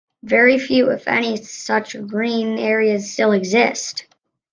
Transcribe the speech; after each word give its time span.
Very 0.23 0.57
few 0.57 0.89
if 0.89 1.07
any 1.07 1.37
such 1.37 1.95
green 2.07 2.57
areas 2.57 3.13
still 3.13 3.33
exist. 3.33 4.07